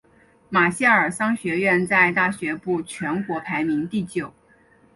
[0.49, 4.33] 马歇尔商学院在大学部全国排名第九。